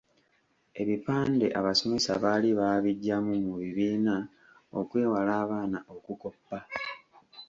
[0.81, 4.15] Ebipande abasomesa baali baabigyamu mu bibiina
[4.79, 6.59] okwewala abaana okukoppa.